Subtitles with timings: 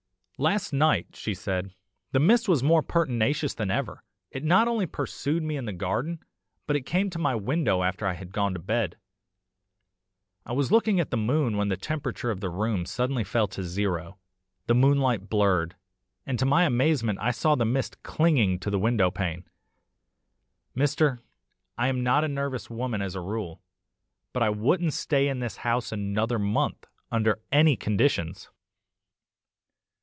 [0.43, 1.71] "'Last night,' she said,
[2.13, 6.17] 'the mist was more pertinacious than ever it not only pursued me in the garden,
[6.65, 8.97] but came to my window after I had gone to bed.
[10.43, 13.61] I was looking at the moon when the temperature of the room suddenly fell to
[13.61, 14.17] zero,
[14.65, 15.75] the moonlight blurred,
[16.25, 19.45] and to my amazement I saw the mist clinging to the window pane.
[20.75, 21.19] Mr.,
[21.77, 23.61] I am not a nervous woman as a rule,
[24.33, 28.49] but I wouldn't stay in this house another month under any conditions.